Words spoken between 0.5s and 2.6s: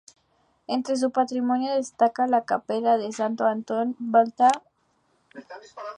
Entre su patrimonio destaca la